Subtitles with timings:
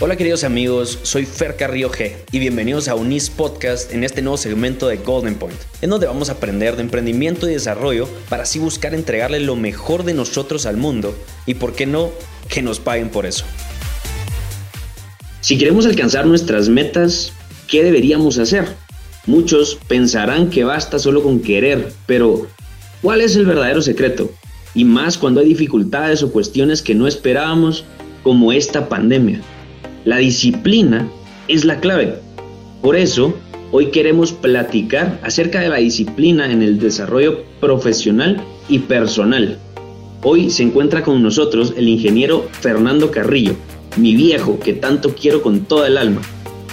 [0.00, 4.36] Hola queridos amigos, soy Fer Carrillo G y bienvenidos a Unis Podcast en este nuevo
[4.36, 8.60] segmento de Golden Point, en donde vamos a aprender de emprendimiento y desarrollo para así
[8.60, 12.12] buscar entregarle lo mejor de nosotros al mundo y por qué no,
[12.48, 13.44] que nos paguen por eso.
[15.40, 17.32] Si queremos alcanzar nuestras metas,
[17.66, 18.68] ¿qué deberíamos hacer?
[19.26, 22.46] Muchos pensarán que basta solo con querer, pero
[23.02, 24.30] ¿cuál es el verdadero secreto?
[24.74, 27.84] Y más cuando hay dificultades o cuestiones que no esperábamos
[28.22, 29.42] como esta pandemia.
[30.08, 31.06] La disciplina
[31.48, 32.14] es la clave.
[32.80, 33.34] Por eso,
[33.72, 39.58] hoy queremos platicar acerca de la disciplina en el desarrollo profesional y personal.
[40.22, 43.52] Hoy se encuentra con nosotros el ingeniero Fernando Carrillo,
[43.98, 46.22] mi viejo que tanto quiero con toda el alma,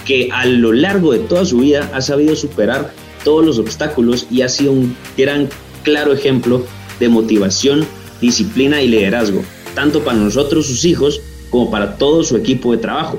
[0.06, 2.90] que a lo largo de toda su vida ha sabido superar
[3.22, 5.50] todos los obstáculos y ha sido un gran,
[5.82, 6.64] claro ejemplo
[6.98, 7.86] de motivación,
[8.18, 11.20] disciplina y liderazgo, tanto para nosotros, sus hijos,
[11.56, 13.18] como para todo su equipo de trabajo.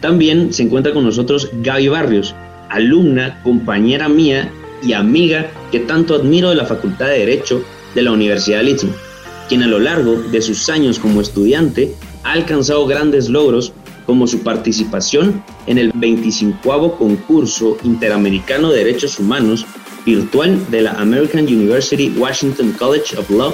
[0.00, 2.34] También se encuentra con nosotros Gaby Barrios,
[2.70, 4.50] alumna, compañera mía
[4.82, 7.62] y amiga que tanto admiro de la Facultad de Derecho
[7.94, 8.92] de la Universidad de Istmo,
[9.50, 11.92] quien a lo largo de sus años como estudiante
[12.24, 13.74] ha alcanzado grandes logros
[14.06, 19.66] como su participación en el 25 concurso interamericano de derechos humanos
[20.06, 23.52] virtual de la American University Washington College of Law,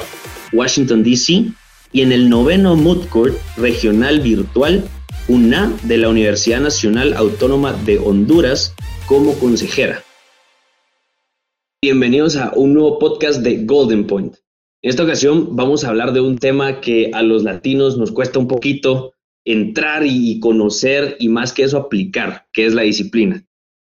[0.53, 1.53] Washington, D.C.,
[1.93, 4.85] y en el noveno Mood Court regional virtual
[5.29, 8.75] UNA de la Universidad Nacional Autónoma de Honduras
[9.07, 10.03] como consejera.
[11.83, 14.37] Bienvenidos a un nuevo podcast de Golden Point.
[14.83, 18.39] En esta ocasión vamos a hablar de un tema que a los latinos nos cuesta
[18.39, 19.13] un poquito
[19.45, 23.45] entrar y conocer y más que eso aplicar, que es la disciplina.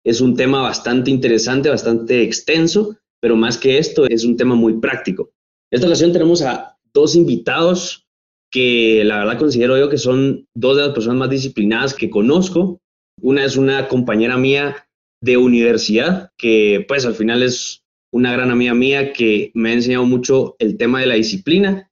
[0.04, 4.80] Es un tema bastante interesante, bastante extenso, pero más que esto es un tema muy
[4.80, 5.32] práctico.
[5.72, 8.08] En esta ocasión tenemos a dos invitados
[8.52, 12.80] que la verdad considero yo que son dos de las personas más disciplinadas que conozco.
[13.22, 14.88] Una es una compañera mía
[15.22, 17.84] de universidad, que pues al final es
[18.14, 21.92] una gran amiga mía que me ha enseñado mucho el tema de la disciplina.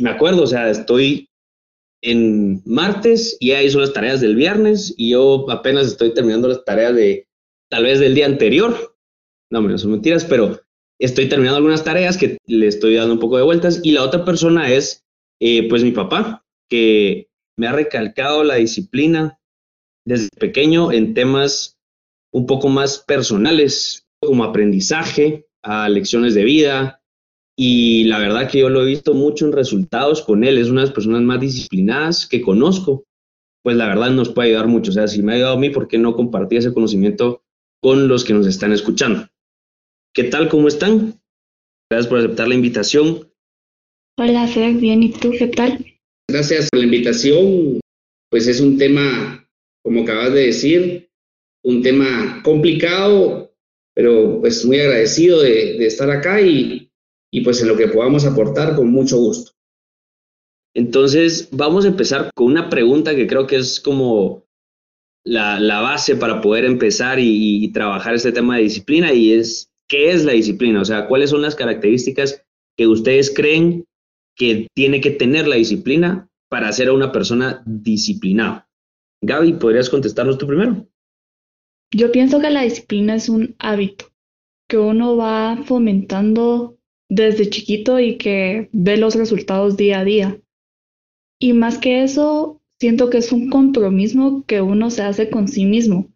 [0.00, 1.28] Me acuerdo, o sea, estoy
[2.02, 6.64] en martes y ella hizo las tareas del viernes y yo apenas estoy terminando las
[6.64, 7.28] tareas de
[7.70, 8.96] tal vez del día anterior.
[9.52, 10.60] No, no son mentiras, pero
[11.00, 14.24] estoy terminando algunas tareas que le estoy dando un poco de vueltas y la otra
[14.24, 15.04] persona es
[15.40, 17.28] eh, pues mi papá, que
[17.58, 19.38] me ha recalcado la disciplina
[20.06, 21.78] desde pequeño en temas
[22.32, 27.02] un poco más personales, como aprendizaje, a lecciones de vida.
[27.56, 30.58] Y la verdad que yo lo he visto mucho en resultados con él.
[30.58, 33.04] Es una de las personas más disciplinadas que conozco.
[33.62, 34.90] Pues la verdad nos puede ayudar mucho.
[34.90, 37.42] O sea, si me ha ayudado a mí, ¿por qué no compartir ese conocimiento
[37.82, 39.26] con los que nos están escuchando?
[40.12, 40.48] ¿Qué tal?
[40.48, 41.20] ¿Cómo están?
[41.88, 43.32] Gracias por aceptar la invitación.
[44.18, 45.84] Hola, Fer, bien, ¿y tú qué tal?
[46.28, 47.80] Gracias por la invitación.
[48.28, 49.48] Pues es un tema,
[49.84, 51.10] como acabas de decir,
[51.64, 53.54] un tema complicado,
[53.94, 56.90] pero pues muy agradecido de, estar acá y,
[57.32, 59.52] y pues en lo que podamos aportar con mucho gusto.
[60.74, 64.44] Entonces, vamos a empezar con una pregunta que creo que es como
[65.24, 69.69] la, la base para poder empezar y, y, trabajar este tema de disciplina y es,
[69.90, 70.80] ¿qué es la disciplina?
[70.80, 72.46] O sea, ¿cuáles son las características
[72.78, 73.84] que ustedes creen
[74.36, 78.70] que tiene que tener la disciplina para ser una persona disciplinada?
[79.22, 80.86] Gaby, ¿podrías contestarnos tú primero?
[81.92, 84.06] Yo pienso que la disciplina es un hábito
[84.68, 86.78] que uno va fomentando
[87.10, 90.40] desde chiquito y que ve los resultados día a día.
[91.40, 95.66] Y más que eso, siento que es un compromiso que uno se hace con sí
[95.66, 96.12] mismo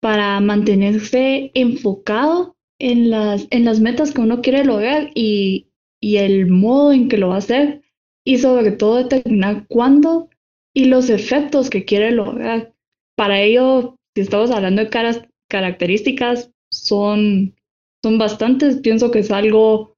[0.00, 5.68] para mantenerse enfocado en las, en las metas que uno quiere lograr y,
[6.00, 7.82] y el modo en que lo va a hacer
[8.24, 10.28] y sobre todo determinar cuándo
[10.74, 12.74] y los efectos que quiere lograr.
[13.16, 17.54] Para ello, si estamos hablando de caras, características, son,
[18.02, 18.80] son bastantes.
[18.80, 19.96] Pienso que es algo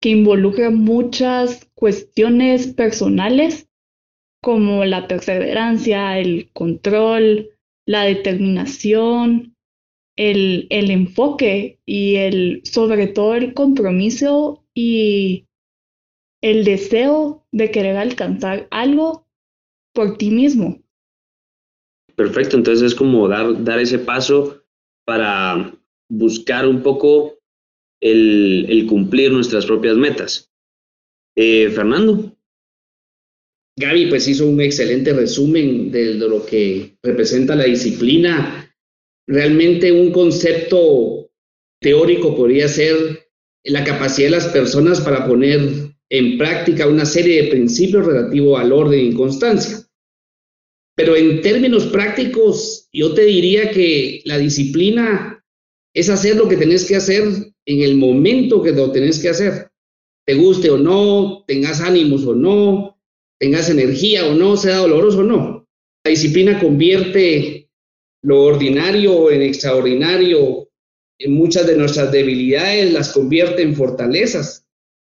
[0.00, 3.68] que involucra muchas cuestiones personales
[4.42, 7.50] como la perseverancia, el control,
[7.86, 9.53] la determinación,
[10.16, 15.46] el, el enfoque y el, sobre todo el compromiso y
[16.42, 19.26] el deseo de querer alcanzar algo
[19.92, 20.82] por ti mismo.
[22.16, 24.62] Perfecto, entonces es como dar, dar ese paso
[25.04, 25.74] para
[26.08, 27.38] buscar un poco
[28.00, 30.52] el, el cumplir nuestras propias metas.
[31.36, 32.36] Eh, Fernando.
[33.76, 38.63] Gaby, pues hizo un excelente resumen de, de, lo que representa la disciplina
[39.26, 41.30] Realmente un concepto
[41.80, 43.28] teórico podría ser
[43.64, 48.72] la capacidad de las personas para poner en práctica una serie de principios relativos al
[48.72, 49.86] orden y constancia.
[50.96, 55.44] Pero en términos prácticos, yo te diría que la disciplina
[55.94, 57.24] es hacer lo que tenés que hacer
[57.66, 59.70] en el momento que lo tenés que hacer.
[60.26, 62.98] Te guste o no, tengas ánimos o no,
[63.40, 65.68] tengas energía o no, sea doloroso o no.
[66.04, 67.63] La disciplina convierte
[68.24, 70.68] lo ordinario en extraordinario.
[71.28, 74.66] Muchas de nuestras debilidades las convierte en fortalezas.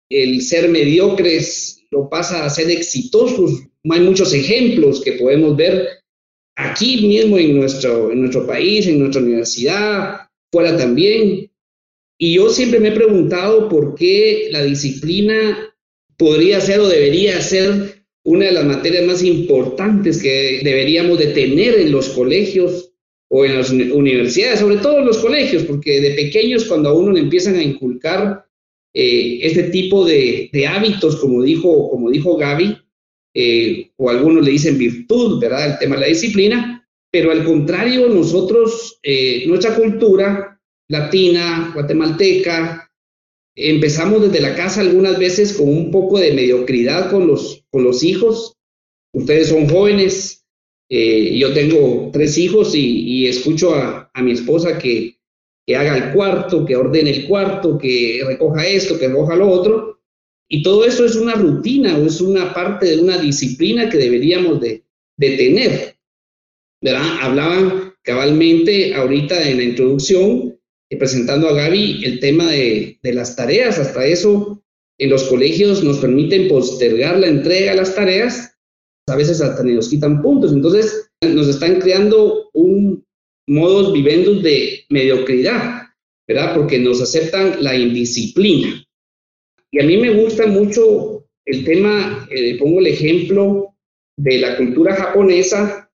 [0.10, 3.64] El ser mediocres lo pasa a ser exitosos.
[3.90, 5.88] Hay muchos ejemplos que podemos ver
[6.56, 11.52] aquí mismo en nuestro, en nuestro país, en nuestra universidad, fuera también.
[12.20, 15.76] Y yo siempre me he preguntado por qué la disciplina
[16.18, 21.80] podría ser o debería ser una de las materias más importantes que deberíamos de tener
[21.80, 22.87] en los colegios
[23.30, 27.12] o en las universidades, sobre todo en los colegios, porque de pequeños cuando a uno
[27.12, 28.46] le empiezan a inculcar
[28.94, 32.78] eh, este tipo de, hábitos, como dijo, como dijo Gaby,
[33.34, 35.74] eh, o algunos le dicen virtud, ¿verdad?
[35.74, 40.60] El tema de la disciplina, pero al contrario, nosotros, eh, nuestra cultura
[40.90, 42.92] latina, guatemalteca,
[43.56, 48.04] empezamos desde la casa algunas veces con un poco de mediocridad con los, con los
[48.04, 48.56] hijos.
[49.14, 50.47] Ustedes son jóvenes,
[50.90, 55.18] eh, yo tengo tres hijos y, escucho a, mi esposa que,
[55.76, 60.00] haga el cuarto, que ordene el cuarto, que recoja esto, que recoja lo otro.
[60.50, 64.62] Y todo eso es una rutina o es una parte de una disciplina que deberíamos
[64.62, 64.84] de,
[65.18, 65.98] de tener.
[66.82, 67.18] ¿verdad?
[67.22, 70.58] Hablaban cabalmente ahorita en la introducción,
[70.90, 73.78] eh, presentando a Gaby el tema de, de, las tareas.
[73.78, 74.64] Hasta eso,
[74.98, 78.57] en los colegios nos permiten postergar la entrega de las tareas,
[79.08, 80.52] a veces hasta nos quitan puntos.
[80.54, 83.06] Entonces, nos están creando un
[83.48, 85.84] modos vivendos de mediocridad,
[86.28, 86.56] ¿verdad?
[86.56, 88.84] Porque nos aceptan la indisciplina.
[89.72, 93.74] Y a mí me gusta mucho el tema, eh, pongo el ejemplo
[94.18, 95.90] de la cultura japonesa,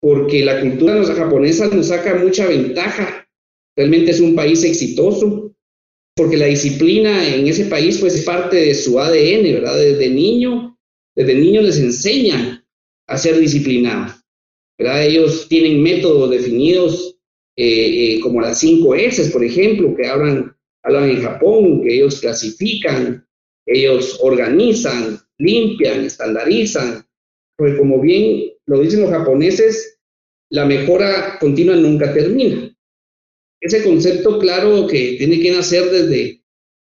[0.00, 3.28] porque la cultura japonesa nos saca mucha ventaja.
[3.76, 5.52] Realmente es un país exitoso,
[6.14, 9.76] porque la disciplina en ese país pues es parte de su ADN, ¿verdad?
[9.76, 10.75] Desde niño,
[11.16, 12.64] desde niño les enseñan
[13.08, 14.22] a ser disciplinados,
[14.78, 15.06] ¿verdad?
[15.06, 17.18] Ellos tienen métodos definidos
[17.56, 22.20] eh, eh, como las cinco S, por ejemplo, que hablan, hablan en Japón, que ellos
[22.20, 23.26] clasifican,
[23.66, 27.06] ellos organizan, limpian, estandarizan,
[27.56, 29.98] porque como bien lo dicen los japoneses,
[30.50, 32.76] la mejora continua nunca termina.
[33.60, 36.42] Ese concepto claro que tiene que nacer desde,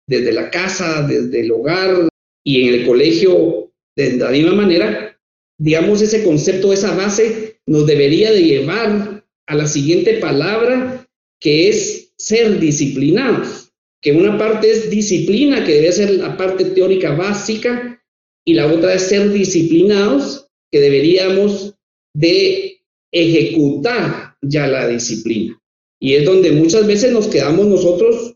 [0.08, 2.08] desde la casa, desde el hogar
[2.46, 3.69] y en el colegio
[4.00, 5.20] de la misma manera,
[5.58, 11.08] digamos, ese concepto, esa base nos debería de llevar a la siguiente palabra
[11.40, 17.16] que es ser disciplinados, que una parte es disciplina, que debe ser la parte teórica
[17.16, 18.02] básica,
[18.46, 21.76] y la otra es ser disciplinados, que deberíamos
[22.16, 22.82] de
[23.12, 25.62] ejecutar ya la disciplina.
[26.02, 28.36] Y es donde muchas veces nos quedamos nosotros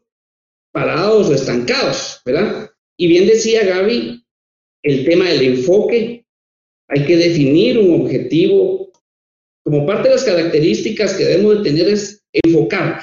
[0.74, 2.72] parados o estancados, ¿verdad?
[2.98, 4.23] Y bien decía Gaby,
[4.84, 6.26] el tema del enfoque,
[6.90, 8.92] hay que definir un objetivo.
[9.66, 13.02] Como parte de las características que debemos de tener es enfocar.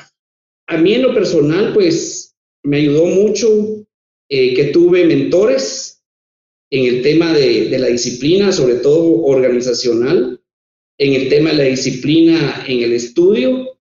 [0.69, 3.87] A mí en lo personal, pues me ayudó mucho
[4.29, 6.03] eh, que tuve mentores
[6.70, 10.41] en el tema de, de la disciplina, sobre todo organizacional,
[10.99, 13.79] en el tema de la disciplina en el estudio,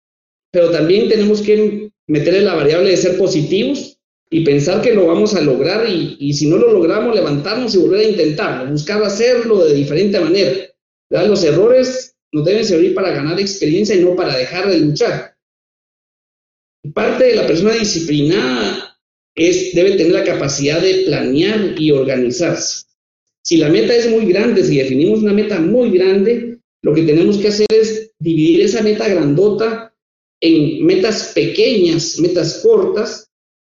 [0.52, 3.97] pero también tenemos que meterle la variable de ser positivos
[4.30, 8.00] y pensar que lo vamos a lograr y, si no lo logramos, levantarnos y volver
[8.00, 10.52] a intentarlo, buscar hacerlo de diferente manera.
[11.10, 15.34] Los errores nos deben servir para ganar experiencia y no para dejar de luchar.
[16.92, 18.98] Parte de la persona disciplinada
[19.34, 22.86] es, debe tener la capacidad de planear y organizarse.
[23.42, 27.38] Si la meta es muy grande, si definimos una meta muy grande, lo que tenemos
[27.38, 29.94] que hacer es dividir esa meta grandota
[30.40, 33.27] en metas pequeñas, metas cortas,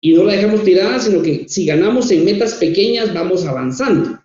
[0.01, 4.19] y no la dejamos tirada, sino que si ganamos en metas pequeñas, vamos avanzando.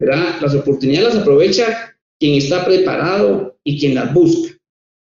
[0.00, 0.40] ¿verdad?
[0.40, 4.56] Las oportunidades las aprovecha quien está preparado y quien las busca.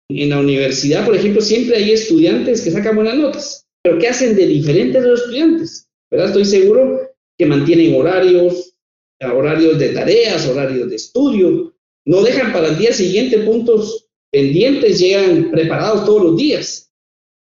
[0.09, 4.35] En la universidad, por ejemplo, siempre hay estudiantes que sacan buenas notas, pero ¿qué hacen
[4.35, 5.87] de diferentes los estudiantes?
[6.11, 6.27] ¿verdad?
[6.27, 8.75] Estoy seguro que mantienen horarios,
[9.21, 11.73] horarios de tareas, horarios de estudio,
[12.05, 16.91] no dejan para el día siguiente puntos pendientes, llegan preparados todos los días.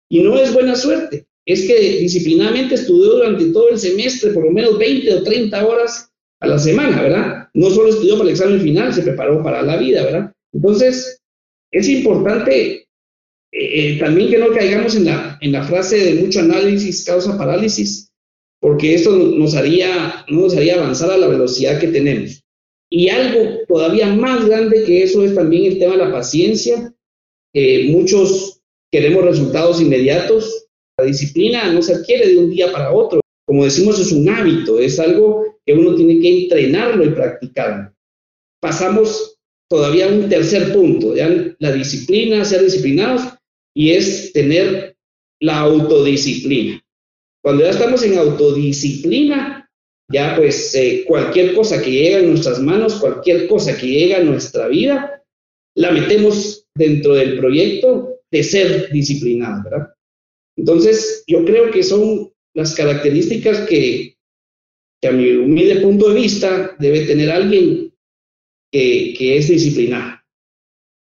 [0.10, 1.27] Y no es buena suerte.
[1.48, 6.12] Es que disciplinadamente estudió durante todo el semestre por lo menos 20 o 30 horas
[6.42, 7.48] a la semana, ¿verdad?
[7.54, 10.34] No solo estudió para el examen final, se preparó para la vida, ¿verdad?
[10.54, 11.22] Entonces,
[11.72, 12.86] es importante eh,
[13.52, 18.12] eh, también que no caigamos en la, en la frase de mucho análisis causa parálisis,
[18.60, 22.44] porque esto nos haría, no nos haría avanzar a la velocidad que tenemos.
[22.90, 26.94] Y algo todavía más grande que eso es también el tema de la paciencia.
[27.86, 28.62] muchos
[28.92, 30.67] queremos resultados inmediatos.
[31.00, 33.20] La disciplina no se adquiere de un día para otro.
[33.46, 37.94] Como decimos, es un hábito, es algo que uno tiene que entrenarlo y practicarlo.
[38.60, 39.38] Pasamos
[39.70, 43.22] todavía a un tercer punto, ya la disciplina, ser disciplinados,
[43.76, 44.96] y es tener
[45.40, 46.82] la autodisciplina.
[47.44, 49.70] Cuando ya estamos en autodisciplina,
[50.12, 54.24] ya pues eh, cualquier cosa que llega en nuestras manos, cualquier cosa que llega a
[54.24, 55.24] nuestra vida,
[55.76, 59.97] la metemos dentro del proyecto de ser disciplinados, ¿verdad?
[60.58, 64.18] Entonces, yo creo que son las características que,
[65.02, 67.94] que a mi humilde punto de vista debe tener alguien
[68.72, 70.20] que, es disciplinado.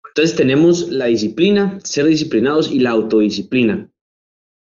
[0.08, 3.90] Entonces tenemos la disciplina, ser disciplinados y la autodisciplina.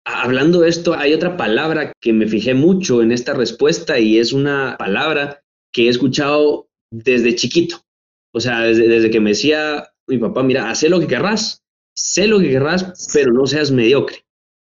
[0.06, 4.34] Hablando de esto, hay otra palabra que me fijé mucho en esta respuesta y es
[4.34, 5.44] una palabra
[5.74, 7.82] que he escuchado desde chiquito.
[8.34, 11.64] O sea, desde, desde que me decía mi papá, mira, haz lo que querrás,
[11.96, 14.23] sé lo que querrás, pero no seas mediocre.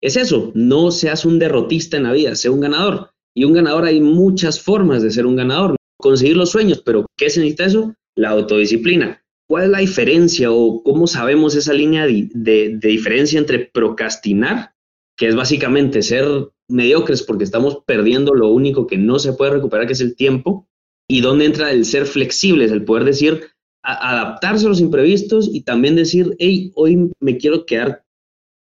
[0.01, 3.11] Es eso, no seas un derrotista en la vida, sé un ganador.
[3.35, 5.75] Y un ganador hay muchas formas de ser un ganador.
[5.97, 7.93] Conseguir los sueños, pero ¿qué se necesita eso?
[8.15, 9.23] La autodisciplina.
[9.47, 14.73] ¿Cuál es la diferencia o cómo sabemos esa línea de, diferencia entre procrastinar,
[15.17, 16.25] que es básicamente ser
[16.67, 20.67] mediocres porque estamos perdiendo lo único que no se puede recuperar, que es el tiempo,
[21.07, 23.41] y dónde entra el ser flexibles, el poder decir,
[23.83, 28.03] adaptarse a los imprevistos y también decir, hey, hoy me quiero quedar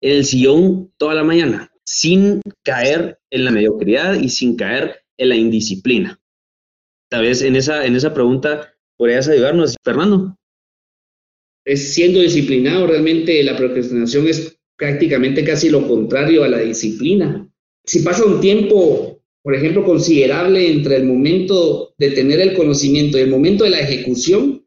[0.03, 5.31] en el sillón toda la mañana, sin caer en la mediocridad y sin caer en
[5.31, 6.21] la indisciplina.
[7.09, 10.37] Tal vez en esa, en esa pregunta podrías ayudarnos, Fernando
[11.65, 17.49] es siendo disciplinado, realmente la procrastinación es prácticamente casi lo contrario a la disciplina.
[17.85, 23.23] Si pasa un tiempo, por ejemplo, considerable entre el momento de tener el conocimiento y
[23.23, 24.67] el momento de la ejecución,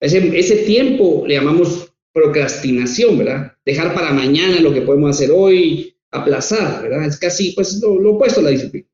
[0.00, 3.52] ese, ese tiempo le llamamos procrastinación, ¿verdad?
[3.64, 7.06] Dejar para mañana lo que podemos hacer hoy, aplazar, ¿verdad?
[7.06, 8.86] Es casi pues lo, lo opuesto a la disciplina.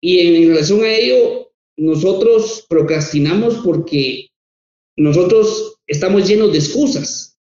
[0.00, 4.28] Y en relación a ello, nosotros procrastinamos porque
[4.96, 7.38] nosotros estamos llenos de excusas,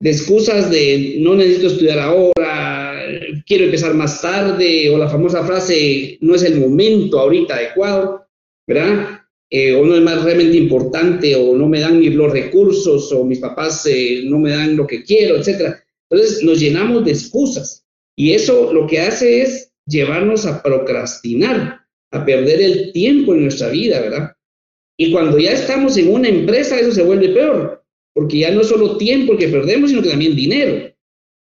[0.00, 3.02] de excusas de no necesito estudiar ahora,
[3.46, 8.26] quiero empezar más tarde, o la famosa frase, no es el momento ahorita adecuado,
[8.66, 9.19] ¿verdad?
[9.52, 13.40] Eh, o no es más realmente importante, o no me dan los recursos, o mis
[13.40, 15.74] papás eh, no me dan lo que quiero, etc.
[16.08, 17.84] Entonces nos llenamos de excusas
[18.16, 21.80] y eso lo que hace es llevarnos a procrastinar,
[22.12, 24.36] a perder el tiempo en nuestra vida, ¿verdad?
[24.96, 27.82] Y cuando ya estamos en una empresa, eso se vuelve peor,
[28.14, 30.94] porque ya no es solo tiempo que perdemos, sino que también dinero.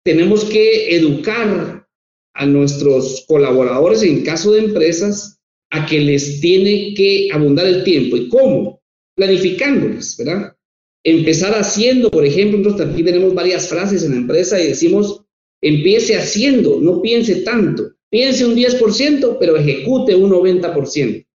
[0.04, 1.88] Tenemos que educar
[2.34, 5.40] a nuestros colaboradores en caso de empresas
[5.72, 8.18] a que les tiene que abundar el tiempo.
[8.18, 8.82] ¿Y cómo?
[9.16, 10.56] Planificándoles, ¿verdad?
[11.04, 15.24] Empezar haciendo, por ejemplo, nosotros aquí tenemos varias frases en la empresa y decimos,
[15.62, 17.92] empiece haciendo, no piense tanto.
[18.10, 21.26] Piense un 10%, pero ejecute un 90%.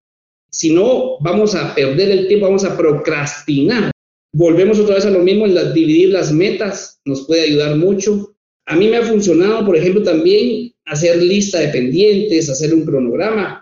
[0.50, 3.90] Si no, vamos a perder el tiempo, vamos a procrastinar
[4.32, 8.36] Volvemos otra vez a lo mismo, en dividir las metas nos puede ayudar mucho.
[8.66, 13.59] A mí me ha funcionado, por ejemplo, también hacer lista de pendientes, hacer un cronograma,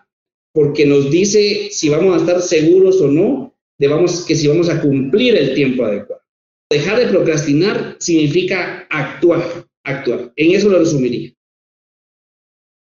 [0.58, 4.68] porque nos dice si vamos a estar seguros o no, de vamos, que si vamos
[4.68, 6.20] a cumplir el tiempo adecuado.
[6.68, 10.32] Dejar de procrastinar significa actuar, actuar.
[10.34, 11.32] En eso lo resumiría.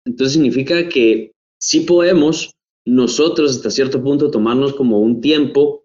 [0.07, 2.55] Entonces significa que sí podemos
[2.87, 5.85] nosotros hasta cierto punto tomarnos como un tiempo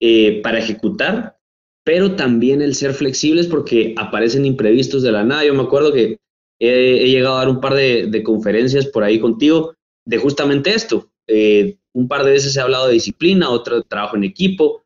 [0.00, 1.38] eh, para ejecutar,
[1.84, 5.44] pero también el ser flexibles porque aparecen imprevistos de la nada.
[5.44, 6.18] Yo me acuerdo que
[6.60, 9.74] he, llegado a dar un par de, conferencias por ahí contigo
[10.06, 11.10] de justamente esto.
[11.28, 14.84] Eh, un par de veces he hablado de disciplina, otro de trabajo en equipo,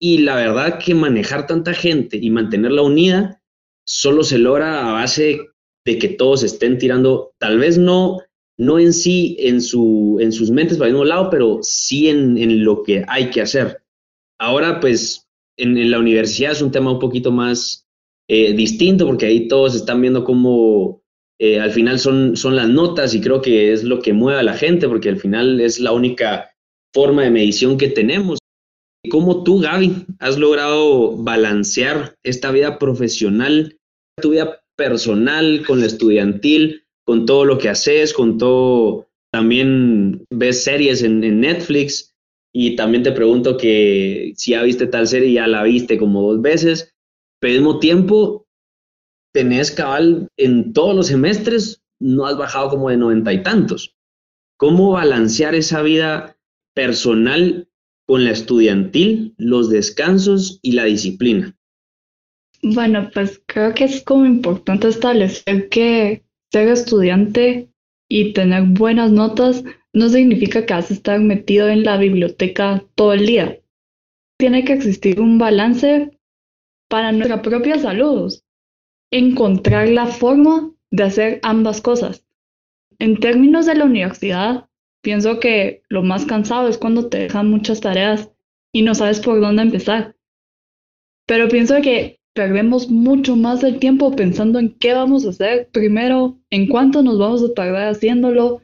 [0.00, 3.42] y la verdad que manejar tanta gente y mantenerla unida
[3.84, 5.40] solo se logra a base
[5.84, 8.18] de que todos estén tirando, tal vez no,
[8.58, 12.36] no en sí, en, su, en sus mentes para el mismo lado, pero sí en,
[12.36, 13.82] en lo que hay que hacer.
[14.38, 17.86] Ahora, pues, en, la universidad es un tema un poquito más
[18.28, 21.02] eh, distinto porque ahí todos están viendo cómo
[21.40, 24.44] eh, al final son, son las notas y creo que es lo que mueve a
[24.44, 26.50] la gente porque al final es la única
[26.92, 28.38] forma de medición que tenemos.
[29.10, 33.78] ¿Cómo tú, Gaby, has logrado balancear esta vida profesional,
[34.20, 40.64] tu vida personal con la estudiantil, con todo lo que haces, con todo, también ves
[40.64, 42.12] series en, Netflix?
[42.52, 46.42] Y también te pregunto que si ya viste tal serie, ya la viste como dos
[46.42, 46.92] veces,
[47.40, 48.47] pero al mismo tiempo
[49.38, 53.94] tenés cabal en todos los semestres, no has bajado como de noventa y tantos.
[54.56, 56.36] ¿Cómo balancear esa vida
[56.74, 57.68] personal
[58.04, 61.56] con la estudiantil, los descansos y la disciplina?
[62.64, 67.70] Bueno, pues creo que es como importante establecer que ser estudiante
[68.08, 73.12] y tener buenas notas no significa que vas a estar metido en la biblioteca todo
[73.12, 73.60] el día.
[74.36, 76.10] Tiene que existir un balance
[76.88, 78.32] para nuestra propia salud.
[79.10, 82.24] Encontrar la forma de hacer ambas cosas.
[82.98, 84.68] En términos de la universidad,
[85.02, 88.30] pienso que lo más cansado es cuando te dejan muchas tareas
[88.72, 90.16] y no sabes por dónde empezar.
[91.26, 96.38] Pero pienso que perdemos mucho más del tiempo pensando en qué vamos a hacer primero,
[96.50, 98.62] en cuánto nos vamos a tardar haciéndolo,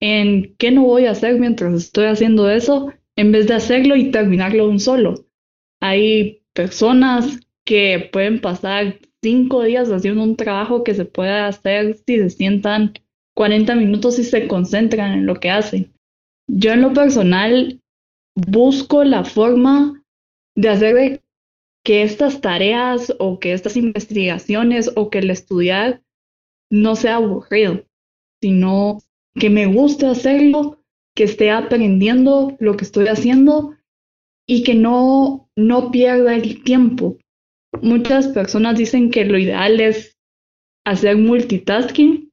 [0.00, 4.10] en qué no voy a hacer mientras estoy haciendo eso, en vez de hacerlo y
[4.10, 5.26] terminarlo un solo.
[5.80, 12.18] Hay personas que pueden pasar cinco días haciendo un trabajo que se puede hacer si
[12.18, 12.94] se sientan
[13.34, 15.92] 40 minutos y se concentran en lo que hacen.
[16.48, 17.80] Yo en lo personal
[18.34, 20.02] busco la forma
[20.56, 21.22] de hacer
[21.84, 26.02] que estas tareas o que estas investigaciones o que el estudiar
[26.70, 27.84] no sea aburrido,
[28.40, 28.98] sino
[29.34, 30.78] que me guste hacerlo,
[31.14, 33.74] que esté aprendiendo lo que estoy haciendo
[34.46, 37.18] y que no, no pierda el tiempo.
[37.80, 40.18] Muchas personas dicen que lo ideal es
[40.84, 42.30] hacer multitasking,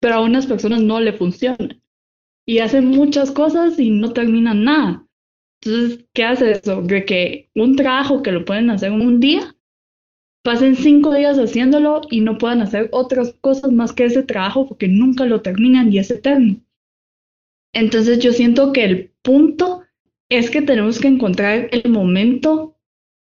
[0.00, 1.80] pero a unas personas no le funciona.
[2.46, 5.06] Y hacen muchas cosas y no terminan nada.
[5.60, 6.82] Entonces, ¿qué hace eso?
[6.82, 9.56] De que un trabajo que lo pueden hacer en un día,
[10.44, 14.86] pasen cinco días haciéndolo y no puedan hacer otras cosas más que ese trabajo porque
[14.86, 16.60] nunca lo terminan y es eterno.
[17.72, 19.82] Entonces yo siento que el punto
[20.28, 22.76] es que tenemos que encontrar el momento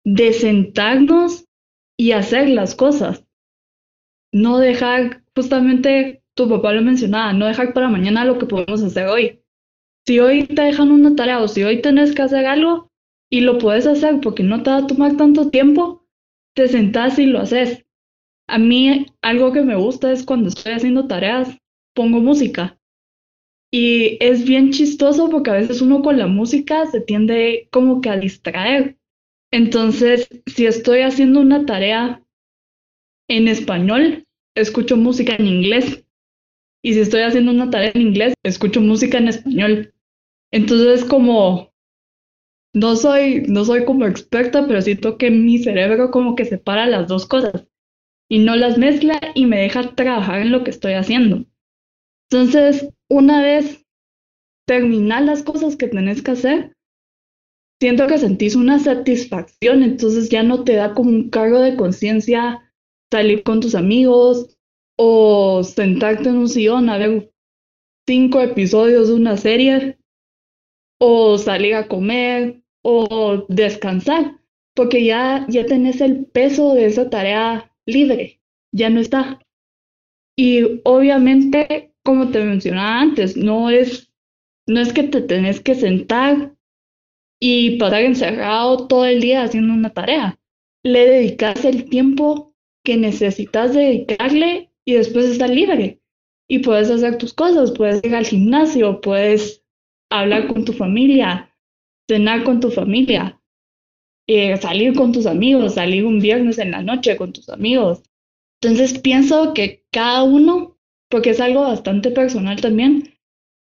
[0.05, 1.46] de sentarnos
[1.97, 3.25] y hacer las cosas.
[4.31, 9.07] No dejar, justamente tu papá lo mencionaba, no dejar para mañana lo que podemos hacer
[9.07, 9.41] hoy.
[10.05, 12.91] Si hoy te dejan una tarea o si hoy tenés que hacer algo
[13.29, 16.05] y lo puedes hacer porque no te va a tomar tanto tiempo,
[16.55, 17.85] te sentás y lo haces.
[18.47, 21.57] A mí algo que me gusta es cuando estoy haciendo tareas,
[21.93, 22.79] pongo música.
[23.71, 28.09] Y es bien chistoso porque a veces uno con la música se tiende como que
[28.09, 28.96] a distraer.
[29.51, 32.21] Entonces, si estoy haciendo una tarea
[33.29, 36.05] en español, escucho música en inglés.
[36.83, 39.93] Y si estoy haciendo una tarea en inglés, escucho música en español.
[40.51, 41.73] Entonces, como
[42.73, 47.07] no soy, no soy como experta, pero siento que mi cerebro como que separa las
[47.07, 47.67] dos cosas
[48.29, 51.45] y no las mezcla y me deja trabajar en lo que estoy haciendo.
[52.29, 53.85] Entonces, una vez
[54.67, 56.76] terminar las cosas que tenés que hacer,
[57.79, 62.71] siento que sentís una satisfacción, entonces ya no te da como un cargo de conciencia
[63.11, 64.57] salir con tus amigos
[64.97, 67.31] o sentarte en un sillón a ver
[68.07, 69.97] cinco episodios de una serie
[70.99, 74.39] o salir a comer o descansar,
[74.75, 78.39] porque ya, ya tenés el peso de esa tarea libre,
[78.73, 79.39] ya no está.
[80.35, 84.11] Y obviamente, como te mencionaba antes, no es,
[84.67, 86.56] no es que te tenés que sentar
[87.39, 90.39] y pasar encerrado todo el día haciendo una tarea.
[90.83, 95.99] Le dedicas el tiempo que necesitas dedicarle y después estás libre.
[96.49, 99.63] Y puedes hacer tus cosas, puedes ir al gimnasio, puedes
[100.09, 101.53] hablar con tu familia,
[102.07, 103.41] cenar con tu familia,
[104.27, 108.01] eh, salir con tus amigos, salir un viernes en la noche con tus amigos.
[108.61, 110.77] Entonces pienso que cada uno,
[111.09, 113.13] porque es algo bastante personal también,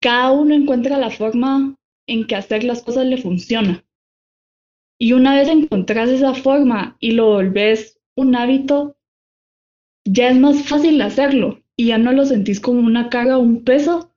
[0.02, 1.77] cada uno encuentra la forma
[2.08, 3.86] en que hacer las cosas le funciona.
[5.00, 8.98] Y una vez encontrás esa forma y lo volvés un hábito,
[10.06, 13.64] ya es más fácil hacerlo y ya no lo sentís como una carga o un
[13.64, 14.12] peso,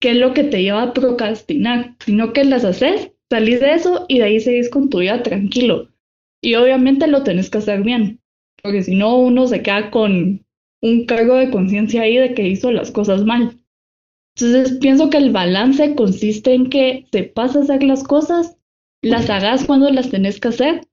[0.00, 4.06] que es lo que te lleva a procrastinar, sino que las haces, salís de eso
[4.08, 5.88] y de ahí seguís con tu vida tranquilo.
[6.42, 8.20] Y obviamente lo tenés que hacer bien,
[8.62, 10.44] porque si no uno se queda con
[10.82, 13.56] un cargo de conciencia ahí de que hizo las cosas mal.
[14.38, 18.58] Entonces pienso que el balance consiste en que sepas hacer las cosas,
[19.02, 20.86] las hagas cuando las tenés que hacer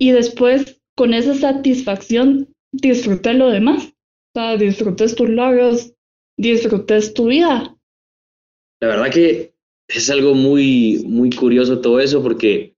[0.00, 3.94] y después con esa satisfacción disfrutes lo demás.
[4.34, 5.94] O sea, disfrutes tus logros,
[6.36, 7.76] disfrutes tu vida.
[8.80, 9.54] La verdad que
[9.86, 12.74] es algo muy, muy curioso todo eso porque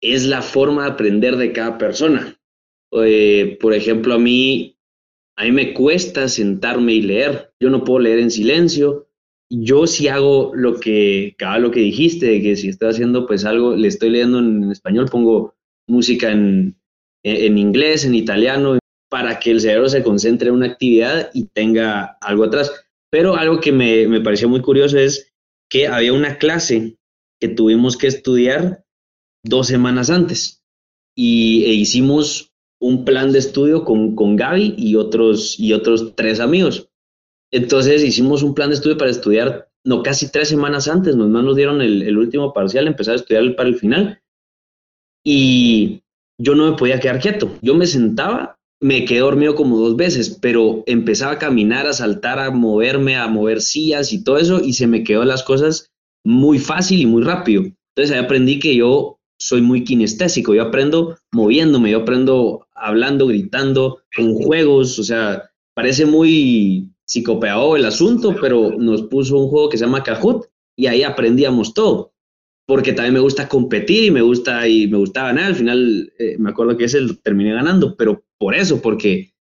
[0.00, 2.40] es la forma de aprender de cada persona.
[2.92, 4.78] Eh, por ejemplo, a mí,
[5.36, 7.52] a mí me cuesta sentarme y leer.
[7.60, 9.09] Yo no puedo leer en silencio
[9.50, 13.44] yo sí hago lo que, cada lo que dijiste, de que si estoy haciendo pues
[13.44, 15.54] algo, le estoy leyendo en español, pongo
[15.88, 16.76] música en,
[17.24, 18.78] en inglés, en italiano,
[19.10, 22.72] para que el cerebro se concentre en una actividad y tenga algo atrás.
[23.10, 25.32] Pero algo que me, me pareció muy curioso es
[25.68, 26.96] que había una clase
[27.40, 28.84] que tuvimos que estudiar
[29.44, 30.62] dos semanas antes
[31.16, 36.40] y e hicimos un plan de estudio con, con Gaby y otros, y otros tres
[36.40, 36.89] amigos.
[37.52, 41.56] Entonces hicimos un plan de estudio para estudiar, no, casi tres semanas antes, nos, nos
[41.56, 44.20] dieron el, último parcial, empezar a estudiar para el final.
[45.24, 46.02] Y
[46.38, 47.56] yo no me podía quedar quieto.
[47.60, 52.38] Yo me sentaba, me quedé dormido como dos veces, pero empezaba a caminar, a saltar,
[52.38, 55.90] a moverme, a mover sillas y todo eso, y se me quedó las cosas
[56.24, 57.64] muy fácil y muy rápido.
[57.94, 64.02] Entonces ahí aprendí que yo soy muy kinestésico, yo aprendo moviéndome, yo aprendo hablando, gritando,
[64.14, 69.76] con juegos, o sea, parece muy psicopeado el asunto, pero nos puso un juego que
[69.76, 70.46] se llama Kahoot
[70.76, 72.12] y ahí aprendíamos todo,
[72.68, 76.36] porque también me gusta competir y me gusta y me gusta ganar, al final eh,
[76.38, 79.32] me acuerdo que ese terminé ganando, pero por eso, porque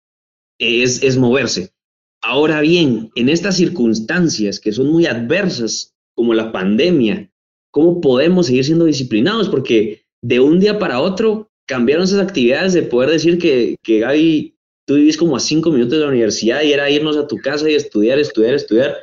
[0.59, 1.71] es, es moverse.
[2.23, 7.31] Ahora bien, en estas circunstancias que son muy adversas, como la pandemia,
[7.71, 9.47] ¿cómo podemos seguir siendo disciplinados?
[9.47, 14.57] Porque de un día para otro cambiaron esas actividades de poder decir que, que Gaby,
[14.89, 17.69] tú vivís como a cinco minutos de la universidad y era irnos a tu casa
[17.69, 18.97] y estudiar, estudiar, estudiar.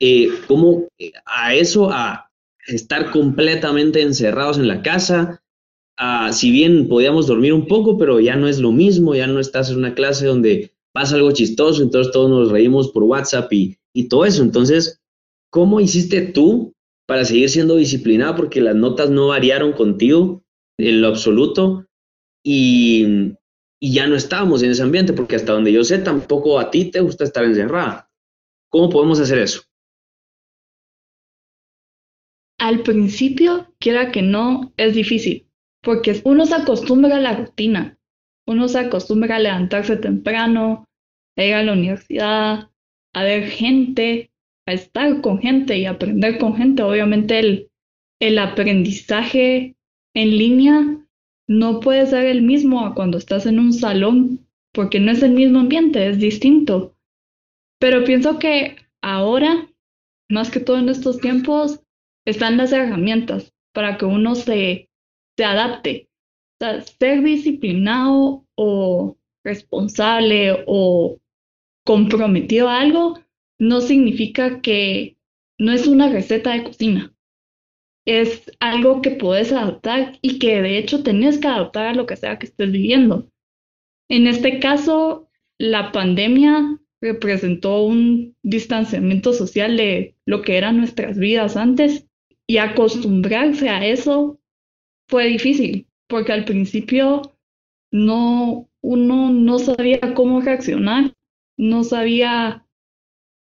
[0.00, 2.28] Eh, ¿Cómo eh, a eso, a
[2.66, 5.40] estar completamente encerrados en la casa?
[5.96, 9.38] A, si bien podíamos dormir un poco, pero ya no es lo mismo, ya no
[9.38, 13.78] estás en una clase donde pasa algo chistoso, entonces todos nos reímos por WhatsApp y,
[13.94, 14.42] y todo eso.
[14.42, 15.00] Entonces,
[15.50, 16.74] ¿Cómo hiciste tú
[17.06, 18.36] para seguir siendo disciplinado?
[18.36, 20.44] Porque las notas no variaron contigo
[20.78, 21.86] en lo absoluto
[22.44, 23.34] y,
[23.80, 27.00] ya no estábamos en ese ambiente, porque hasta donde yo sé, tampoco a ti te
[27.00, 28.10] gusta estar encerrada.
[28.70, 29.62] ¿Cómo podemos hacer eso?
[32.58, 35.46] Al principio, quiera que no, es difícil,
[35.82, 37.98] porque uno se acostumbra a la rutina,
[38.46, 40.84] uno se acostumbra a levantarse temprano,
[41.36, 42.70] a ir a la universidad,
[43.14, 44.30] a ver gente,
[44.66, 46.82] estar con gente y aprender con gente.
[46.82, 47.70] Obviamente el,
[48.20, 49.76] el aprendizaje
[50.14, 51.06] en línea
[51.50, 55.58] no puede ser el mismo cuando estás en un salón, porque no es el mismo
[55.58, 56.94] ambiente, es distinto.
[57.80, 59.68] Pero pienso que ahora,
[60.28, 61.80] más que todo en estos tiempos,
[62.24, 64.90] están las herramientas para que uno se,
[65.36, 66.08] se adapte.
[67.00, 71.18] Ser disciplinado o responsable o
[71.84, 73.18] comprometido a algo
[73.58, 75.16] no significa que
[75.58, 77.12] no es una receta de cocina.
[78.10, 82.16] Es algo que puedes adaptar y que de hecho tenés que adaptar a lo que
[82.16, 83.30] sea que estés viviendo.
[84.08, 91.56] En este caso, la pandemia representó un distanciamiento social de lo que eran nuestras vidas
[91.56, 92.08] antes
[92.48, 94.40] y acostumbrarse a eso
[95.08, 97.22] fue difícil porque al principio
[97.92, 101.14] no uno no sabía cómo reaccionar,
[101.56, 102.66] no sabía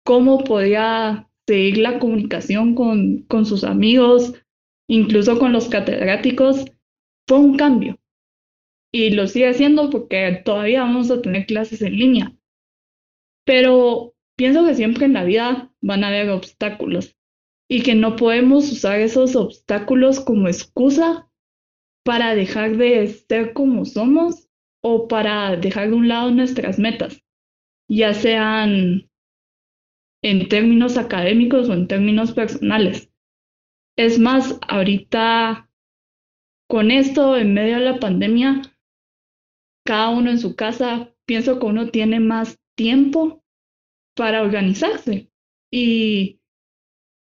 [0.05, 4.35] cómo podía seguir la comunicación con, con sus amigos,
[4.92, 6.66] incluso con los catedráticos,
[7.26, 7.98] fue un cambio.
[8.92, 12.37] Y lo sigue haciendo porque todavía vamos a tener clases en línea.
[13.46, 17.16] Pero pienso que siempre en la vida van a haber obstáculos
[17.70, 21.31] y que no podemos usar esos obstáculos como excusa
[22.05, 24.50] para dejar de ser como somos
[24.83, 27.24] o para dejar de un lado nuestras metas,
[27.88, 29.09] ya sean
[30.22, 33.12] en términos académicos o en términos personales.
[33.96, 35.68] Es más, ahorita
[36.68, 38.62] con esto, en medio de la pandemia,
[39.85, 43.44] cada uno en su casa, pienso que uno tiene más tiempo
[44.16, 45.31] para organizarse
[45.70, 46.40] y,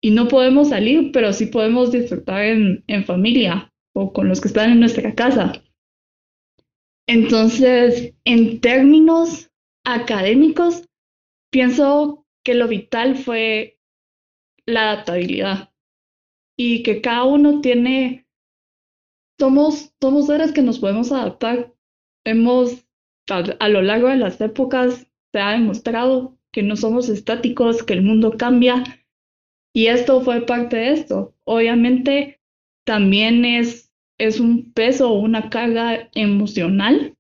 [0.03, 4.49] y no podemos salir, pero sí podemos disfrutar en, en familia o con los que
[4.49, 5.63] están en nuestra casa.
[7.09, 9.51] Entonces, en términos
[9.85, 10.85] académicos,
[11.51, 13.79] pienso que lo vital fue
[14.67, 15.72] la adaptabilidad
[16.65, 18.29] y que cada uno tiene,
[19.37, 21.75] somos, somos seres que nos podemos adaptar.
[22.25, 22.87] Hemos,
[23.29, 28.03] a, lo largo de las épocas, se ha demostrado que no somos estáticos, que el
[28.03, 28.85] mundo cambia
[29.75, 31.35] y esto fue parte de esto.
[31.45, 32.41] Obviamente
[32.87, 37.17] también es, es un peso una carga emocional,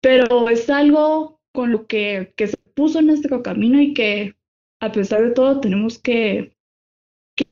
[0.00, 4.36] pero es algo con lo que, que se puso en nuestro camino y que
[4.80, 6.56] a pesar de todo tenemos que,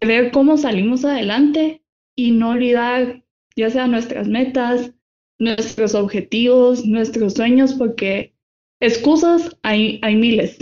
[0.01, 1.83] ver cómo salimos adelante
[2.17, 3.25] y no olvidar
[3.57, 4.93] ya sea nuestras metas,
[5.39, 8.35] nuestros objetivos, nuestros sueños, porque
[8.81, 10.59] excusas hay, hay miles.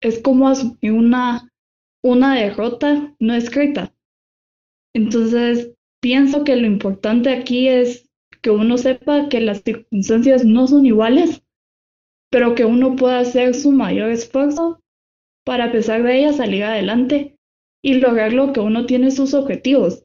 [0.00, 1.52] Es como asumir una,
[2.02, 3.94] una derrota no escrita.
[4.94, 8.08] Entonces, pienso que lo importante aquí es
[8.40, 11.42] que uno sepa que las circunstancias no son iguales
[12.30, 14.82] pero que uno pueda hacer su mayor esfuerzo
[15.44, 17.35] para a pesar de ella salir adelante
[17.86, 20.02] y lograr lo que uno tiene sus objetivos.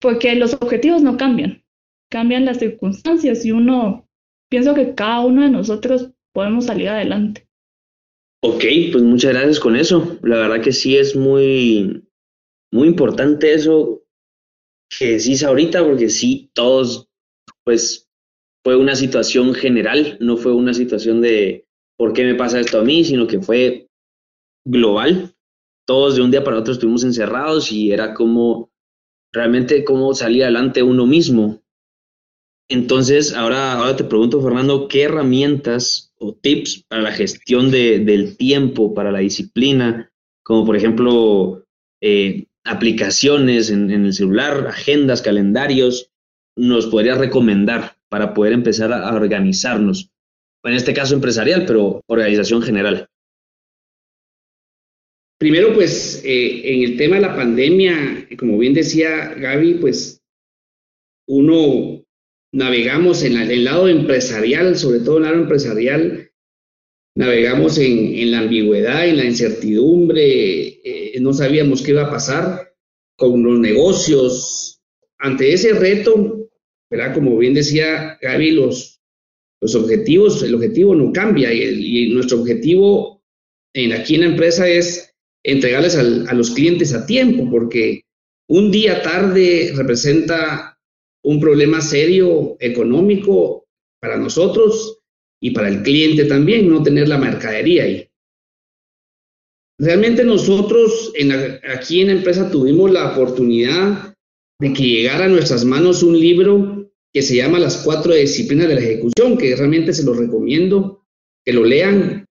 [0.00, 1.62] porque los objetivos no cambian,
[2.10, 4.08] cambian las circunstancias y uno,
[4.50, 7.46] pienso que cada uno de nosotros podemos salir adelante.
[8.42, 10.18] Ok, pues muchas gracias con eso.
[10.24, 12.02] La verdad que sí es muy,
[12.72, 14.02] muy importante eso
[14.98, 17.08] que decís ahorita, porque sí, todos,
[17.64, 18.10] pues
[18.64, 21.64] fue una situación general, no fue una situación de
[21.96, 23.86] por qué me pasa esto a mí, sino que fue
[24.66, 25.32] global.
[25.86, 28.70] Todos de un día para otro estuvimos encerrados y era como
[29.32, 31.62] realmente cómo salir adelante uno mismo.
[32.68, 38.36] Entonces, ahora, ahora te pregunto, Fernando, ¿qué herramientas o tips para la gestión de, del
[38.36, 40.10] tiempo, para la disciplina,
[40.42, 41.66] como por ejemplo
[42.00, 46.10] eh, aplicaciones en, el celular, agendas, calendarios,
[46.56, 50.10] nos podrías recomendar para poder empezar a, organizarnos?
[50.64, 53.08] En este caso empresarial, pero organización general.
[55.42, 60.22] Primero, pues, eh, en el tema de la pandemia, como bien decía Gaby, pues
[61.26, 62.06] uno
[62.54, 66.30] navegamos en el lado empresarial, sobre todo en el lado empresarial,
[67.16, 72.76] navegamos en, la ambigüedad, en la incertidumbre, eh, no sabíamos qué iba a pasar
[73.16, 74.80] con los negocios.
[75.18, 76.50] Ante ese reto,
[76.88, 77.14] ¿verdad?
[77.14, 79.00] Como bien decía Gaby, los,
[79.60, 83.24] los objetivos, el objetivo no cambia y, nuestro objetivo
[83.74, 85.11] en, aquí en la empresa es
[85.44, 88.04] entregarles a los clientes a tiempo, porque
[88.48, 90.78] un día tarde representa
[91.24, 93.66] un problema serio económico
[94.00, 94.98] para nosotros
[95.40, 98.08] y para el cliente también, no tener la mercadería ahí.
[99.78, 104.14] Realmente nosotros en aquí en la empresa tuvimos la oportunidad
[104.60, 108.74] de que llegara a nuestras manos un libro que se llama Las cuatro disciplinas de
[108.76, 111.04] la ejecución, que realmente se lo recomiendo
[111.44, 112.26] que lo lean.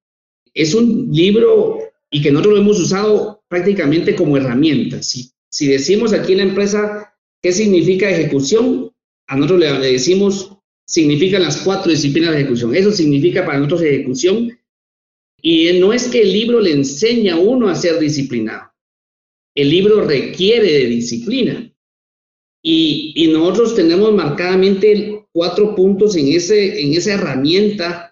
[0.54, 5.02] Es un libro y que nosotros lo hemos usado prácticamente como herramienta.
[5.02, 8.92] Si, si decimos aquí en la empresa qué significa ejecución,
[9.28, 12.76] a nosotros le decimos significan las cuatro disciplinas de ejecución.
[12.76, 14.60] Eso significa para nosotros ejecución.
[15.42, 18.74] Y no es que el libro le enseña a uno a ser disciplinado.
[19.56, 21.74] El libro requiere de disciplina.
[22.62, 28.12] Y, y nosotros tenemos marcadamente cuatro puntos en, ese, en esa herramienta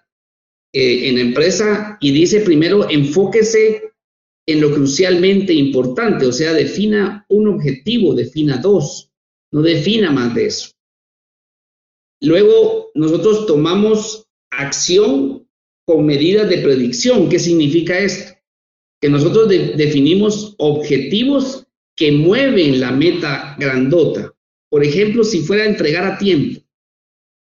[0.72, 3.89] eh, en la empresa y dice primero, enfóquese
[4.46, 9.10] en lo crucialmente importante, o sea, defina un objetivo, defina dos,
[9.52, 10.70] no defina más de eso.
[12.22, 15.48] Luego, nosotros tomamos acción
[15.86, 17.28] con medidas de predicción.
[17.28, 18.34] ¿Qué significa esto?
[19.00, 24.34] Que nosotros definimos objetivos que mueven la meta grandota.
[24.68, 26.60] Por ejemplo, si fuera a entregar a tiempo,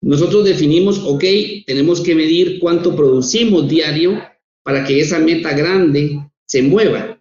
[0.02, 1.24] nosotros definimos, ok,
[1.66, 4.22] tenemos que medir cuánto producimos diario
[4.64, 7.20] para que esa meta grande se mueva.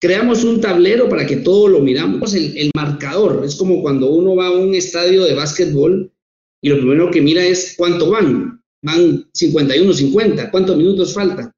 [0.00, 3.44] Creamos un tablero para que todo lo miramos, el, el marcador.
[3.44, 6.12] Es como cuando uno va a un estadio de básquetbol
[6.62, 8.62] y lo primero que mira es cuánto van.
[8.82, 11.52] Van 51, 50, cuántos minutos falta.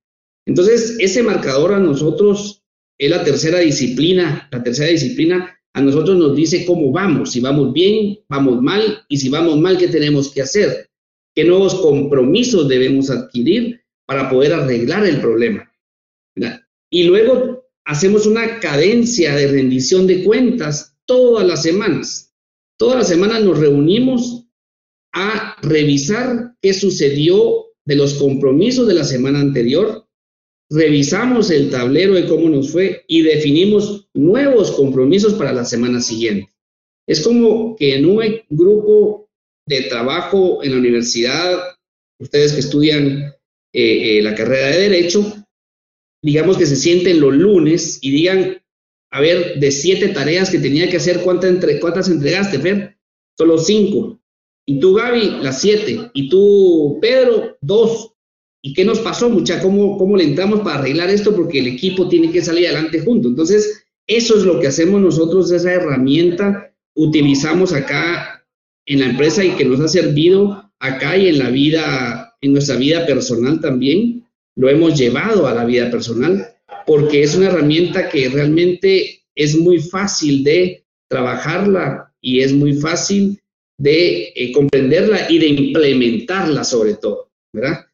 [0.46, 2.62] Entonces, ese marcador a nosotros
[2.98, 4.48] es la tercera disciplina.
[4.50, 9.18] La tercera disciplina a nosotros nos dice cómo vamos, si vamos bien, vamos mal, y
[9.18, 10.88] si vamos mal, ¿qué tenemos que hacer?
[11.34, 15.69] ¿Qué nuevos compromisos debemos adquirir para poder arreglar el problema?
[16.90, 22.34] Y luego hacemos una cadencia de rendición de cuentas todas las semanas.
[22.78, 24.46] Todas las semanas nos reunimos
[25.12, 30.06] a revisar qué sucedió de los compromisos de la semana anterior,
[30.70, 36.52] revisamos el tablero de cómo nos fue y definimos nuevos compromisos para la semana siguiente.
[37.08, 39.28] Es como que en un grupo
[39.66, 41.58] de trabajo en la universidad,
[42.20, 43.34] ustedes que estudian
[43.72, 45.39] eh, eh, la carrera de derecho,
[46.22, 48.62] digamos que se sienten los lunes y digan,
[49.10, 52.96] a ver, de siete tareas que tenía que hacer, ¿cuántas, entre, cuántas entregaste, Fer?
[53.36, 54.20] Solo cinco.
[54.66, 56.10] Y tú, Gaby, las siete.
[56.14, 58.12] Y tú, Pedro, dos.
[58.62, 59.60] ¿Y qué nos pasó, mucha?
[59.60, 61.34] ¿Cómo, ¿Cómo le entramos para arreglar esto?
[61.34, 63.28] Porque el equipo tiene que salir adelante junto.
[63.28, 68.44] Entonces, eso es lo que hacemos nosotros, esa herramienta utilizamos acá
[68.84, 72.76] en la empresa y que nos ha servido acá y en la vida, en nuestra
[72.76, 74.19] vida personal también
[74.60, 76.54] lo hemos llevado a la vida personal
[76.86, 83.40] porque es una herramienta que realmente es muy fácil de trabajarla y es muy fácil
[83.78, 87.86] de eh, comprenderla y de implementarla sobre todo, ¿verdad?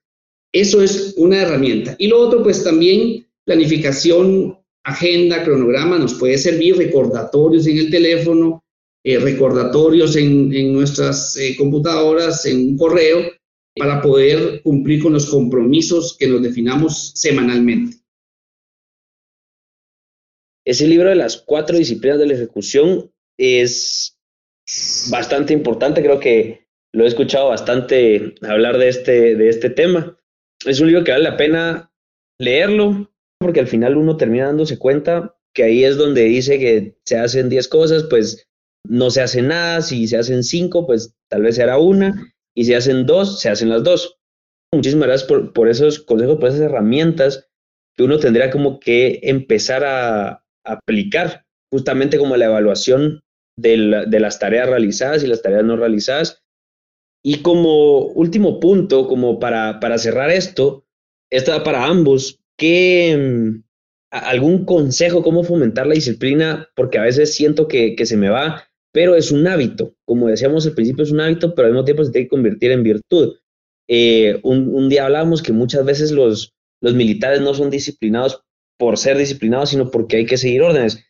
[0.53, 1.95] Eso es una herramienta.
[1.99, 8.65] Y lo otro, pues también planificación, agenda, cronograma, nos puede servir recordatorios en el teléfono,
[9.05, 13.21] eh, recordatorios en, nuestras eh, computadoras, en un correo,
[13.77, 17.99] para poder cumplir con los compromisos que nos definamos semanalmente.
[20.65, 24.19] Ese libro de las cuatro disciplinas de la ejecución es
[25.11, 30.19] bastante importante, creo que lo he escuchado bastante hablar de este, de este tema.
[30.65, 31.93] Es un libro que vale la pena
[32.41, 37.19] leerlo, porque al final uno termina dándose cuenta que ahí es donde dice que se
[37.19, 38.49] hacen 10 cosas, pues
[38.89, 42.75] no se hace nada, si se hacen 5, pues tal vez será una, y si
[42.75, 44.19] hacen dos, se hacen las dos.
[44.73, 47.49] Muchísimas gracias por, por esos consejos, por esas herramientas
[47.97, 53.23] que uno tendría como que empezar a, aplicar, justamente como la evaluación
[53.57, 56.43] de, las tareas realizadas y las tareas no realizadas.
[57.25, 60.85] Y como último punto, como para, para cerrar esto,
[61.33, 63.63] va para ambos, ¿qué, mm,
[64.11, 66.69] algún consejo cómo fomentar la disciplina?
[66.75, 69.95] Porque a veces siento que, se me va, pero es un hábito.
[70.07, 72.71] Como decíamos al principio, es un hábito, pero al mismo tiempo se tiene que convertir
[72.71, 73.37] en virtud.
[73.89, 78.43] Eh, un, día hablábamos que muchas veces los, los militares no son disciplinados
[78.79, 81.05] por ser disciplinados, sino porque hay que seguir órdenes.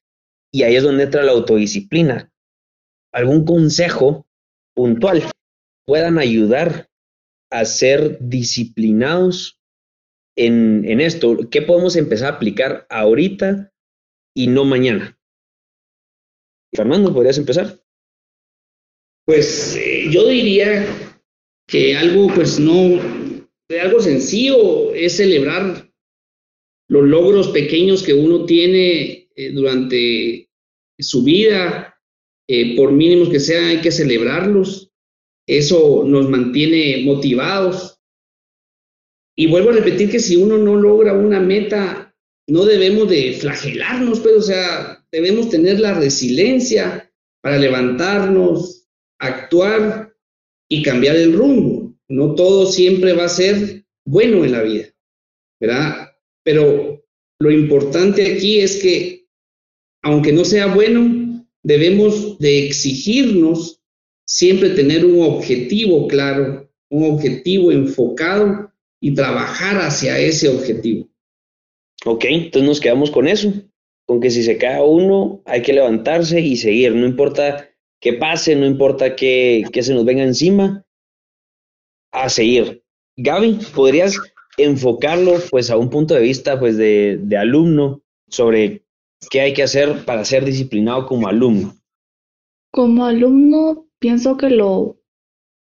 [0.53, 2.33] Y ahí es donde entra la autodisciplina.
[3.13, 4.27] ¿Algún consejo
[4.75, 5.23] puntual
[5.87, 6.91] puedan ayudar
[7.53, 9.61] a ser disciplinados
[10.35, 11.37] en, en esto?
[11.53, 13.73] ¿Qué podemos empezar a aplicar ahorita
[14.35, 15.16] y no mañana?
[16.77, 17.81] Fernando, ¿podrías empezar?
[19.25, 20.87] Pues eh, yo diría
[21.67, 23.01] que algo, pues no,
[23.69, 25.91] de algo sencillo es celebrar
[26.89, 30.49] los logros pequeños que uno tiene eh, durante
[30.99, 31.99] su vida,
[32.49, 34.93] eh, por mínimos que sean, hay que celebrarlos.
[35.49, 38.01] Eso nos mantiene motivados.
[39.37, 42.06] Y vuelvo a repetir que si uno no logra una meta,
[42.49, 48.87] no debemos de flagelarnos, pero pues, o sea, debemos tener la resiliencia para levantarnos,
[49.19, 50.15] actuar
[50.69, 51.95] y cambiar el rumbo.
[52.09, 54.87] No todo siempre va a ser bueno en la vida,
[55.61, 56.13] ¿verdad?
[56.45, 57.05] Pero
[57.41, 59.27] lo importante aquí es que,
[60.03, 63.83] aunque no sea bueno, debemos de exigirnos
[64.25, 71.09] siempre tener un objetivo claro, un objetivo enfocado y trabajar hacia ese objetivo.
[72.07, 73.53] Ok, entonces nos quedamos con eso,
[74.07, 77.69] con que si se cae uno, hay que levantarse y seguir, no importa
[78.01, 80.85] qué pase, no importa qué, qué se nos venga encima,
[82.13, 82.85] a seguir.
[83.17, 84.17] Gaby, ¿podrías
[84.57, 88.85] enfocarlo pues a un punto de vista pues de, de alumno sobre
[89.29, 91.75] qué hay que hacer para ser disciplinado como alumno?
[92.71, 95.01] Como alumno, pienso que lo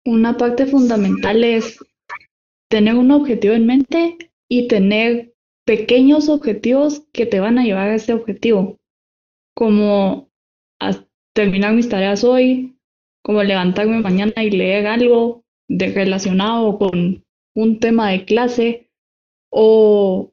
[0.04, 1.78] una parte fundamental es
[2.68, 4.16] tener un objetivo en mente
[4.48, 5.33] y tener
[5.64, 8.78] pequeños objetivos que te van a llevar a ese objetivo,
[9.54, 10.30] como
[11.32, 12.76] terminar mis tareas hoy,
[13.22, 17.24] como levantarme mañana y leer algo, de relacionado con
[17.54, 18.90] un tema de clase
[19.50, 20.32] o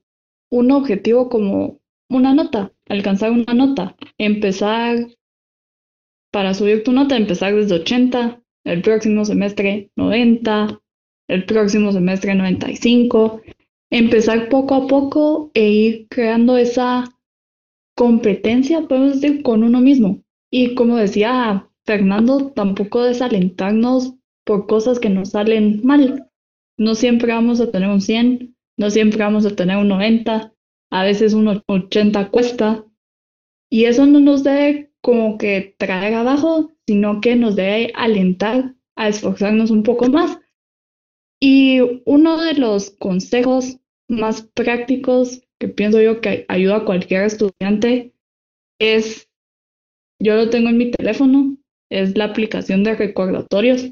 [0.51, 5.07] un objetivo como una nota, alcanzar una nota, empezar
[6.31, 10.81] para subir tu nota, empezar desde 80, el próximo semestre 90,
[11.29, 13.41] el próximo semestre 95,
[13.91, 17.13] empezar poco a poco e ir creando esa
[17.95, 20.23] competencia, podemos decir, con uno mismo.
[20.49, 26.29] Y como decía Fernando, tampoco desalentarnos por cosas que nos salen mal.
[26.77, 30.53] No siempre vamos a tener un 100, no siempre vamos a tener un 90,
[30.89, 32.85] a veces un 80 cuesta.
[33.69, 39.07] Y eso no nos debe como que traer abajo, sino que nos debe alentar a
[39.09, 40.39] esforzarnos un poco más.
[41.39, 43.80] Y uno de los consejos
[44.11, 48.13] más prácticos que pienso yo que ayuda a cualquier estudiante
[48.79, 49.29] es,
[50.19, 51.57] yo lo tengo en mi teléfono,
[51.89, 53.91] es la aplicación de recordatorios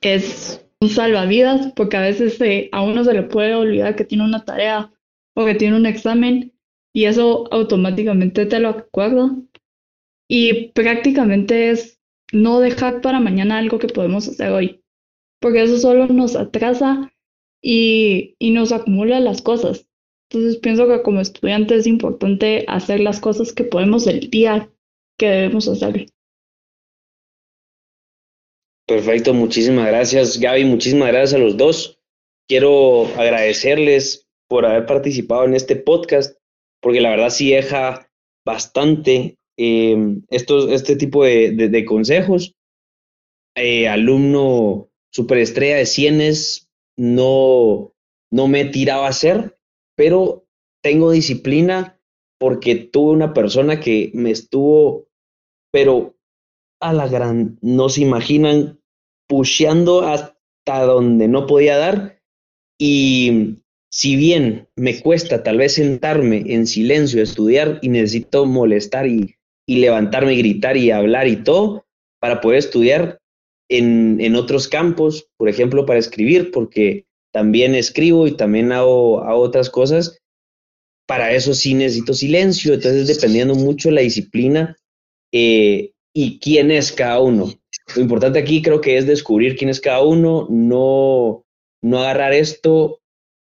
[0.00, 2.38] es un salvavidas porque a veces
[2.72, 4.92] a uno se le puede olvidar que tiene una tarea
[5.34, 6.52] o que tiene un examen
[6.94, 9.36] y eso automáticamente te lo acuerda.
[10.28, 12.00] Y prácticamente es
[12.32, 14.82] no dejar para mañana algo que podemos hacer hoy,
[15.40, 17.12] porque eso solo nos atrasa
[17.68, 19.88] y, y nos acumula las cosas.
[20.30, 24.70] Entonces pienso que como estudiante es importante hacer las cosas que podemos el día
[25.18, 26.06] que debemos hacer.
[28.86, 31.98] Perfecto, muchísimas gracias Gaby, muchísimas gracias a los dos.
[32.48, 36.38] Quiero agradecerles por haber participado en este podcast,
[36.80, 38.08] porque la verdad sí deja
[38.44, 39.96] bastante eh,
[40.28, 42.54] estos, este tipo de, de, consejos.
[43.56, 46.65] Eh, alumno superestrella de cienes,
[46.96, 47.94] no,
[48.30, 49.58] no me he tirado a hacer,
[49.96, 50.46] pero
[50.82, 52.00] tengo disciplina
[52.38, 55.08] porque tuve una persona que me estuvo,
[55.72, 56.16] pero
[56.80, 58.80] a la gran, no se imaginan,
[59.28, 62.20] pusheando hasta donde no podía dar.
[62.78, 63.58] Y
[63.90, 69.36] si bien me cuesta tal vez sentarme en silencio estudiar y necesito molestar y
[69.66, 71.86] y levantarme y gritar y hablar y todo
[72.20, 73.20] para poder estudiar
[73.68, 79.40] en, en otros campos, por ejemplo, para escribir, porque también escribo y también hago, hago
[79.40, 80.18] otras cosas.
[81.06, 84.76] Para eso sí necesito silencio, entonces dependiendo mucho de la disciplina
[85.32, 87.52] eh, y quién es cada uno.
[87.94, 91.44] Lo importante aquí creo que es descubrir quién es cada uno, no,
[91.82, 93.00] no agarrar esto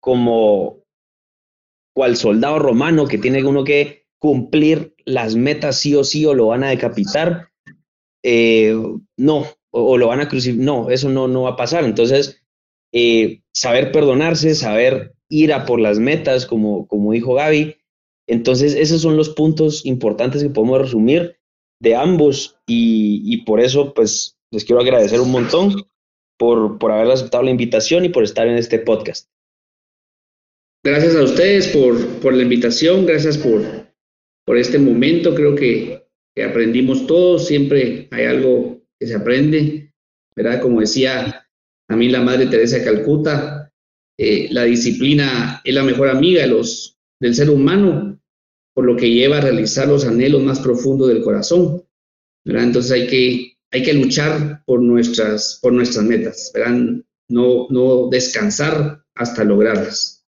[0.01, 0.83] como
[1.95, 6.47] cual soldado romano que tiene uno que cumplir las metas sí o sí o lo
[6.47, 7.49] van a decapitar.
[8.23, 8.75] Eh,
[9.17, 9.45] no,
[9.75, 10.65] o, lo van a crucificar.
[10.65, 11.83] No, eso no, no va a pasar.
[11.83, 12.41] Entonces,
[12.93, 17.75] eh, saber perdonarse, saber ir a por las metas, como, como dijo Gaby.
[18.27, 21.37] Entonces, esos son los puntos importantes que podemos resumir
[21.81, 25.73] de ambos y, por eso, pues, les quiero agradecer un montón
[26.37, 29.29] por, por haber aceptado la invitación y por estar en este podcast.
[30.83, 33.63] Gracias a ustedes por, por la invitación, gracias por,
[34.45, 35.35] por este momento.
[35.35, 36.05] Creo que
[36.41, 39.93] aprendimos todos, siempre hay algo que se aprende,
[40.35, 40.61] ¿verdad?
[40.61, 41.47] Como decía
[41.87, 43.71] a mí la Madre Teresa de Calcuta,
[44.17, 48.19] eh, la disciplina es la mejor amiga de los, del ser humano,
[48.73, 51.83] por lo que lleva a realizar los anhelos más profundos del corazón,
[52.45, 52.63] ¿verdad?
[52.63, 57.01] Entonces hay que, hay que luchar por nuestras, por nuestras metas, ¿verdad?
[57.29, 60.25] No, no descansar hasta lograrlas.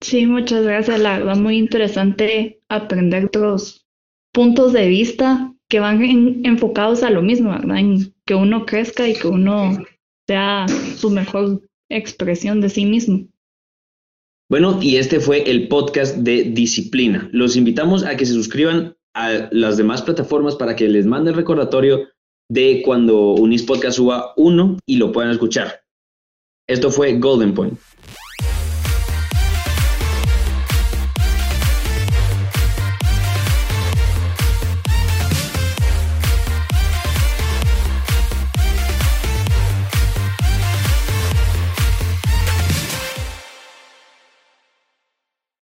[0.00, 1.00] Sí, muchas gracias.
[1.00, 3.86] La muy interesante aprender otros
[4.32, 6.02] puntos de vista que van
[6.44, 7.78] enfocados a lo mismo, ¿verdad?
[7.78, 9.78] En que uno crezca y que uno
[10.26, 10.66] sea
[10.96, 13.26] su mejor expresión de sí mismo.
[14.50, 17.28] Bueno, y este fue el podcast de Disciplina.
[17.32, 21.36] Los invitamos a que se suscriban a las demás plataformas para que les mande el
[21.36, 22.08] recordatorio
[22.50, 25.82] de cuando Unis Podcast suba uno y lo puedan escuchar.
[26.66, 27.78] Esto fue Golden Point.